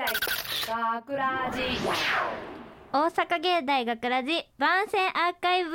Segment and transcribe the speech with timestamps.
[0.00, 0.06] 大
[0.94, 1.60] 学ラジ。
[2.90, 5.70] 大阪芸大学ラジ番宣アーカイブ。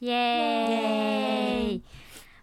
[0.00, 1.84] イエーイ。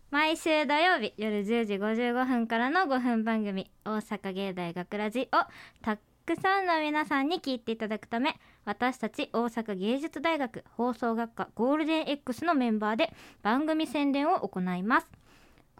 [0.09, 5.37] 毎週土曜日夜10時55分からの5分番組「大阪芸大学ラジを
[5.83, 13.13] たくさんの皆さんに聞いていただくため私たち大阪芸術大学放送学科ゴールデン X のメンバーで
[13.43, 15.24] 番組宣伝を行います。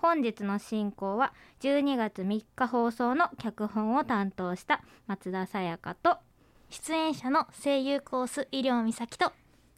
[0.06, 6.18] 本日の進行は12月3日放送の脚本を担当した松田さやかと
[6.70, 9.32] 出演者の声優コース医療美咲と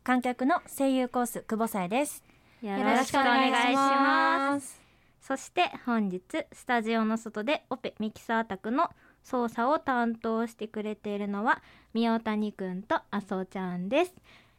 [0.04, 2.26] 観客の声優コース久保さえです。
[2.62, 4.82] よろしくお願いします。
[5.22, 6.22] そして本日
[6.52, 8.90] スタジオの外でオペミキサー宅の
[9.24, 11.64] 操作を担当してくれているのは
[11.94, 14.14] 宮谷くんとあそうちゃんです。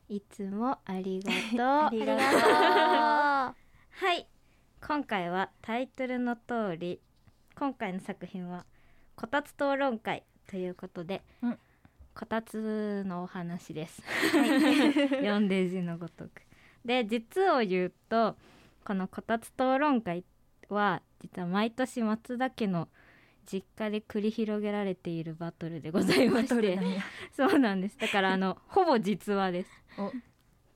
[0.09, 1.61] いつもありがとう。
[1.61, 2.25] ありがとう。
[4.07, 4.27] はい
[4.89, 6.99] 今回はタイトルの通り
[7.59, 8.65] 今回の作品は
[9.17, 11.59] こたつ討論会ということで、うん。
[12.15, 14.03] こたつのお話です、
[15.11, 16.31] 読んで字のごとく。
[16.87, 18.37] で実を言うと
[18.83, 20.25] このこたつ討論会
[20.71, 22.89] は実は毎年松田家の
[23.45, 26.79] 実家で繰り広げられているバトルでございまして
[27.37, 27.99] そうなんです。
[27.99, 29.71] だからあのほぼ実話です。
[29.99, 30.11] お。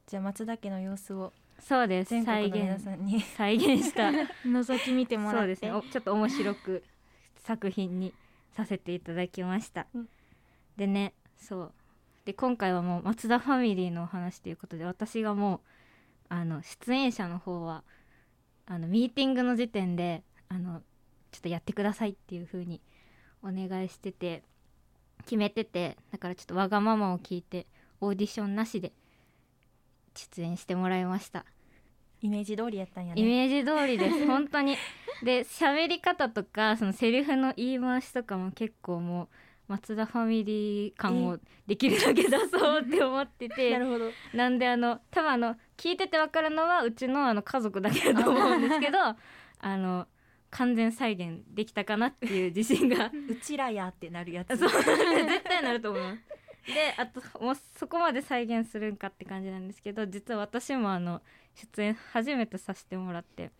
[0.06, 1.32] じゃあ松田家の様子を
[1.62, 2.24] そうです。
[2.24, 3.20] 再現さんに。
[3.20, 4.10] 再現した。
[4.44, 5.38] 覗き見てもらって。
[5.38, 5.72] そうですね。
[5.72, 6.84] おちょっと面白く
[7.36, 8.12] 作品に
[8.54, 10.08] させていただきました、うん。
[10.76, 11.72] でねそう。
[12.24, 15.60] で今回はもう松田ファミリーのお話ということで私がもう
[16.28, 17.82] あの出演者の方は
[18.66, 20.82] あのミーティングの時点であの
[21.32, 22.80] ちょっとやってくださいっていう風に
[23.42, 24.44] お願いしてて
[25.24, 27.66] 決めててだからちょっとわがままを聞いて
[28.00, 28.92] オーディションなしで
[30.14, 31.44] 出演してもらいました。
[32.22, 33.20] イメージ通りやったんやね。
[33.20, 34.26] イメージ通りです。
[34.26, 34.76] 本当に。
[35.24, 39.28] で喋り方とかそのセリフの言い回しとかも結構もう
[39.68, 43.70] 松田ファミリー感をできるだけ出そうって思ってて。
[43.72, 44.10] なるほど。
[44.34, 48.98] なんであの多分あの聞いてて分かるのはうちのあの家族だけだと思うんですけど
[49.60, 50.06] あの
[50.50, 53.10] 完全再現できたかなっていう自信が。
[53.28, 54.56] うちらやってなるやつ。
[54.56, 56.18] そう絶対なると思う
[56.66, 61.20] であともうそこまで再現するんかって感じなんですけど実は私もあの
[61.54, 63.50] 出演初めてさせてもらって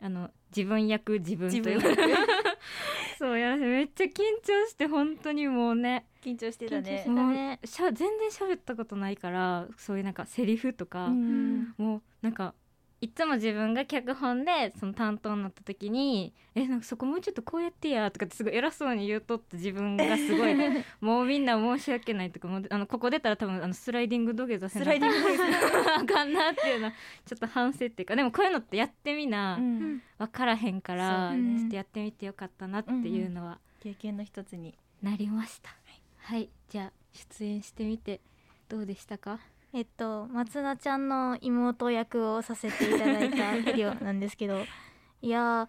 [0.00, 1.80] あの自分役自分という。
[3.18, 4.10] そうやめっちゃ緊
[4.42, 6.04] 張して本当にもうね。
[6.22, 7.04] 緊張してたね。
[7.06, 11.74] もうしゃ全然喋ったことないからそういうなんかセリフとか、うん。
[11.78, 12.54] もうなんか
[13.00, 20.54] いつも自分が脚本でその担当になった時に「えなんかそこもうちょっとこうやってや」とかってすごい偉そうに言うとって自分がすごい
[21.00, 26.92] もうみんな申し訳ないとかもうあのここ出たら多分あのスライディング土下座せなスライディング あかんなっていうのは
[27.26, 30.02] ちょっと反省っていうかでもこういうのってやってみなうん。
[30.18, 31.60] 分からへんから、そうね。
[31.60, 34.74] ちょっとやってみてよかったなっていうのは経験の一つに。
[35.02, 35.70] なりました。
[36.18, 38.20] はい、じゃあ出演してみて
[38.68, 39.38] どうでしたか？
[39.76, 44.64] えっと松田ちゃんの妹役をさせていただいたエリオなんですけど
[45.20, 45.68] いやー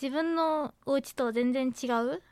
[0.00, 2.22] 自分のお家と全然違う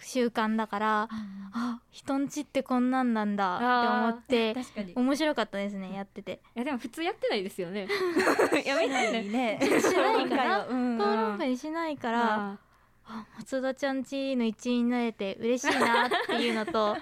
[0.00, 1.08] 習慣だから、
[1.52, 6.40] あ人ん家ってこんなんなんだって思って 面白かったですねやってて。
[6.54, 7.86] いやでも普通やってないですよね。
[7.86, 7.88] い
[8.66, 9.22] やみんなね。
[9.24, 9.58] ね。
[9.60, 12.58] しないかなうん討論会しないから、あ
[13.04, 16.96] あ松田ちゃん家の一員になれて嬉しいなっていうのと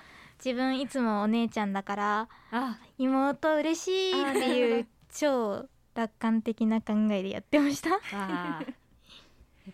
[0.45, 2.79] 自分いつもお姉ちゃんだからあ。
[2.99, 7.91] 妹嬉しいっていう超楽観的な考えでやってました。
[7.91, 7.97] よ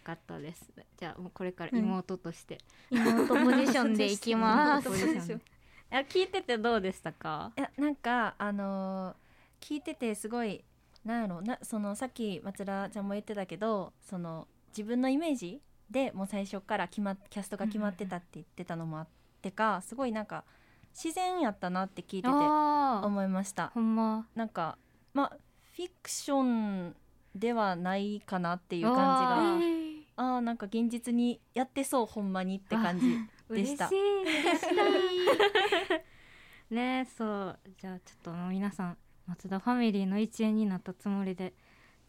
[0.02, 0.70] かったです。
[0.98, 2.58] じゃあもうこれから妹として、
[2.90, 4.88] 妹ポジションでいきます。
[4.88, 7.52] あ聞いててどうでしたか？
[7.58, 10.64] いやなんかあのー聞いててすごい
[11.04, 11.42] なんやろ。
[11.42, 19.08] なそのさっき松田ちゃんも言ってたけどその自分のイメージでもう最初から決まっキャストが決まってたって言ってたのもあっ
[19.42, 20.44] てかすごいなんか
[20.94, 23.68] 自然やったなって聞いててああ思いました。
[23.74, 24.26] ほんま。
[24.34, 24.78] なんか
[25.12, 25.36] まあ
[25.76, 26.94] フィクション
[27.34, 30.02] ではないかなっていう感じあがー。
[30.16, 33.18] あーなんか現実にやってそうほんまにって感じ
[33.50, 33.88] でした。
[33.88, 34.64] 嬉し
[36.70, 36.74] い。
[36.74, 37.58] ねそう。
[37.78, 41.54] じゃあちょっと皆さん松田ファミリーの一員になったつもりで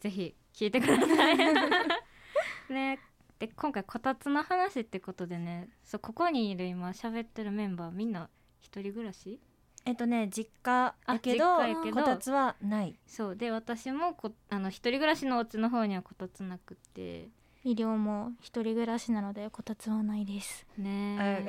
[0.00, 1.36] ぜひ聞いてください。
[2.72, 2.98] ね
[3.46, 8.28] で今回こたつの話ってことでねそうここにいる今喋ってるメンバーみんな
[8.60, 9.38] 一人暮らし？
[9.84, 11.96] えっとね実家やけどやけど？
[11.98, 12.98] こたつはない。
[13.06, 13.36] そう。
[13.36, 17.28] で私もこあの一人暮らしのお家の方にはこたつなくって。
[17.66, 20.66] 医療も一人暮らしなのでこたつはないです。
[20.76, 21.46] ね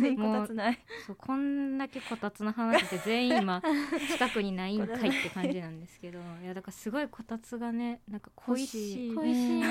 [0.00, 0.78] 全員こたつない。
[1.06, 3.62] そうこんだけこたつの話で全員今
[4.12, 6.18] 近くにないんかいって感じなんですけど。
[6.42, 9.14] いやだからすごいこたつがねなんか恋しい。
[9.14, 9.62] 恋しい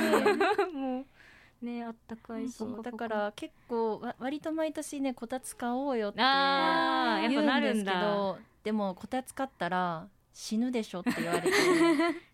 [0.74, 1.06] もう
[1.62, 11.50] ねあったかいしそうだから結構わ割と毎年ねこたつ買おうよって言うんですけどでもこたつ買ったら死ぬでしょって言われて。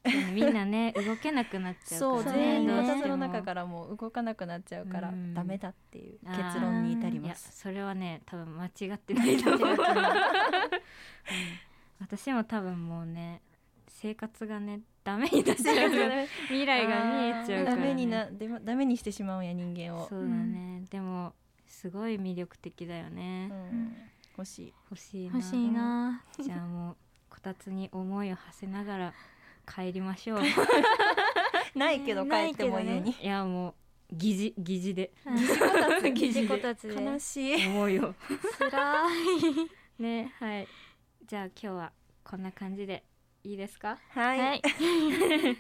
[0.34, 5.36] みんなね動けなくなっちゃうそう全員こたつの中からもう動かなくなっちゃうからうん。
[5.36, 7.56] ダメだっていう結論に至りいやます。
[7.56, 9.78] それはね多分間違ってないと思う、 うん。
[12.00, 13.44] 私も多分もうね
[13.88, 20.08] 生活がねダメになっちゃう 未来が見えちゃうから、ね、ダメになでもダメにしてしまうんや人間を。
[20.08, 21.34] そうだね、でも
[21.66, 23.96] すごい魅力的だよね、うん。
[24.38, 24.74] 欲しい。
[24.90, 25.34] 欲しいな。
[25.34, 26.24] 欲しいな。
[26.40, 26.98] じゃあもう
[27.30, 29.14] こたつに思いを馳せながら
[29.68, 30.42] 帰りましょう。
[31.78, 33.12] ないけど帰っても家に。
[33.12, 35.12] いやもう疑似疑似で。
[36.14, 36.88] 疑似こたつ。
[36.88, 37.04] で。
[37.04, 37.68] 悲しい。
[37.68, 38.14] 思いを。
[38.58, 40.02] つらい。
[40.02, 40.68] ねはい。
[41.26, 41.94] じゃあ今日は
[42.24, 43.04] こんな感じで
[43.44, 43.98] いいですか？
[44.10, 44.40] はい。
[44.40, 44.62] はい。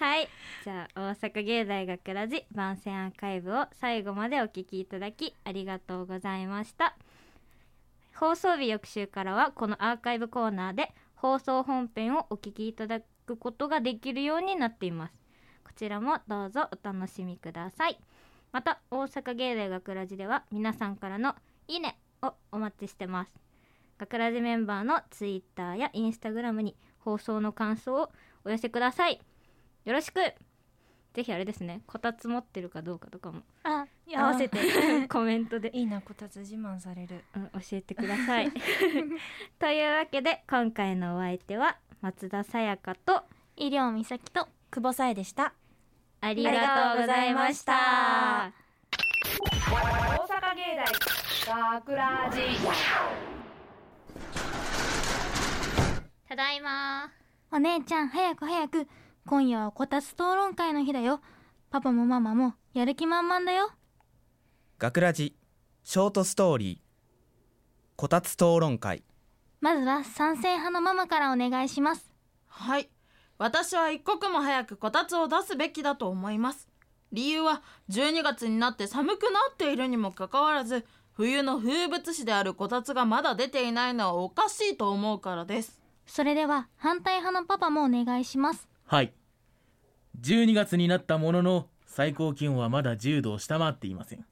[0.00, 0.28] はい。
[0.64, 6.96] じゃあ大阪芸大学ラジ番宣アーカイブを最後までお聞きいただきありがとうございました。
[8.14, 15.14] 放送日翌週からはこのアーカイブコーナーで放送本編をお聞きいただくことができるようになっています。
[15.64, 17.98] こちらもどうぞお楽しみください。
[18.52, 21.36] また大阪芸大学ラジでは皆さんからの
[21.68, 23.32] いいねをお待ちしてます。
[23.98, 28.10] 学ラジメンバーのツイッターやインスタグラムに放送の感想を
[28.44, 29.20] お寄せください。
[29.84, 30.20] よろしく。
[31.12, 31.82] ぜひあれですね。
[31.86, 34.58] こたつ持ってるかどうかとかもあ合わせて
[35.08, 37.24] コメントで、いいなこたつ自慢される。
[37.34, 38.50] うん教えてください。
[39.58, 43.24] というわけで今回のお相手は松田さやかと
[43.56, 45.52] 医療美咲と久保さえでした。
[46.20, 48.52] ありがとうございました。
[49.42, 50.76] 大阪芸
[51.46, 52.40] 大学ラジ
[56.28, 57.12] ただいま。
[57.52, 58.86] お姉ちゃん早く早く。
[59.26, 61.20] 今夜はこたつ討論会の日だよ。
[61.70, 63.70] パパもママもやる気満々だよ。
[64.78, 65.36] 学ラジ
[65.84, 66.78] ショートストーリー
[67.94, 69.04] こたつ討論会。
[69.60, 72.10] まずは賛成派のママからお願いします。
[72.46, 72.88] はい。
[73.36, 76.68] 私は一刻も早くこたつを出すべきだと思います。
[77.12, 77.60] 理由は
[77.90, 85.80] 12月になって寒くなっているにもかかわらず冬の風物詩であるこたつがまだ出ていないのはおかしいと思うからです
[86.12, 88.68] それでは反対派のパパもお願いします。
[88.84, 89.12] はい。
[90.20, 94.26] 12月になったものの最高気温はまだ10度を下回っていません。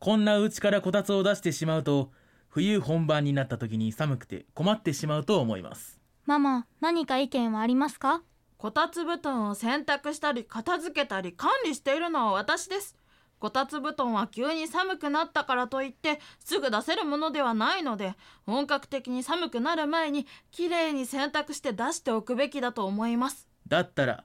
[0.00, 2.10] こんなうちからこたつを出してしまうと
[2.48, 6.00] 冬本番になった時に寒くて困ってしまうと思います。
[6.24, 8.22] ママ何か意見はありますか？
[8.58, 12.96] こたつ布団を洗濯したり片付けたり管理しているのは私です
[13.38, 18.14] こたつ布団は急に寒くなったからといってすぐ出せるものではないので
[18.46, 23.46] 本格的に寒くなる前にきれいに洗濯して出しておくべきだと思います。
[23.68, 24.24] だったら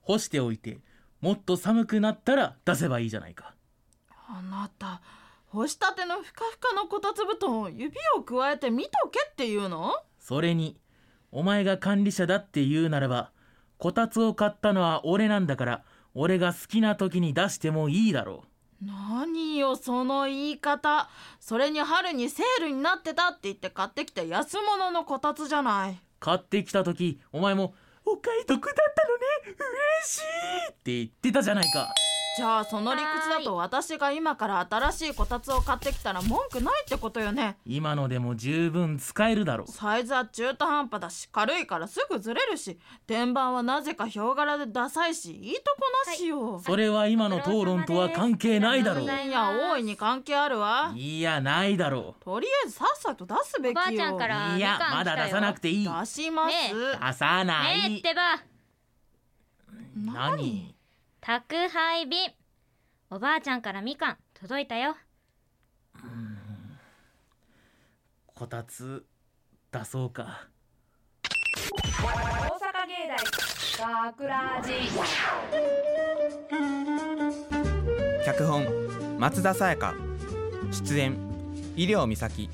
[0.00, 0.80] 干しておいて
[1.20, 3.54] もっと寒くなったら出せばいいじゃないか。
[4.28, 5.00] あなた
[5.46, 9.92] 干したてのふかふかのこたつ布団を指をくわえて見とけっていうの？
[10.18, 10.78] それに
[11.30, 13.32] お前が管理者だって言うならば
[13.78, 15.84] こたつを買ったのは俺なんだから
[16.14, 18.44] 俺が好きな時に出してもいいだろ
[18.84, 21.08] 何よその言い方。
[21.40, 25.98] それに春にセールになってたって言って買ってきた安物のこたつじゃない。
[26.18, 27.74] 買ってきた時お前も
[28.04, 29.56] 「お買い得だったのね。
[30.02, 31.88] 嬉しい!」って言ってたじゃないか。
[32.34, 37.56] じゃあその理屈だと私が今から新しいこたつを買ってきたら文句ないってことよね。
[37.66, 39.70] 今のでも十分使えるだろう。
[39.70, 50.92] サイズは中途半端だし軽いからすぐずれるし天板はなぜかヒョウ柄でダサいしいいとこなしよ、それは今の討論とは関係ないだろいや大いに関係あるわ。
[50.94, 53.72] ういやないだろとりあえずさっさと出すべきよ。
[53.72, 55.88] おばあちゃんからういやまだ出さなくていい。
[55.88, 56.72] 出します、ね
[57.08, 58.42] 出さなねえいってば。
[59.94, 60.71] 何？
[61.24, 62.32] 宅配便。
[63.08, 64.16] おばあちゃんからみかん。
[64.34, 64.96] 届いたよ。
[68.26, 69.06] こたつ
[69.70, 70.48] 出そうか。
[71.22, 72.08] 大
[72.58, 73.16] 阪芸大。
[74.10, 74.72] 学ラジ
[78.26, 78.66] 脚本。
[79.20, 79.94] 松田沙也加
[80.72, 81.16] 出演。
[81.76, 82.50] 医療美咲。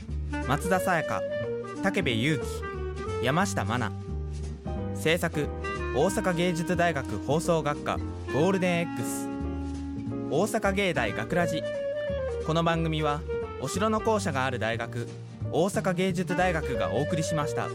[0.46, 1.22] 松田沙也加
[1.82, 3.24] 武部勇樹。
[3.24, 3.90] 山下真奈。
[4.94, 5.48] 制作
[5.94, 7.96] 大阪芸術大学放送学科
[8.32, 9.28] ゴールデン X
[10.30, 11.62] 大阪芸大学ラジ
[12.46, 13.20] この番組は
[13.60, 15.08] お城の校舎がある大学
[15.50, 17.68] 大阪芸術大学がお送りしました。